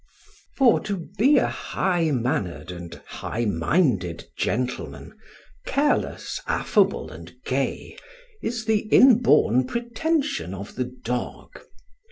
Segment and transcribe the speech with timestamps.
[0.57, 5.15] For to be a high mannered and high minded gentleman,
[5.67, 7.95] careless, affable, and gay,
[8.41, 11.51] is the inborn pretension of the dog.